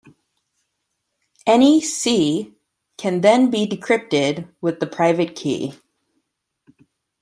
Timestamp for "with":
4.59-4.79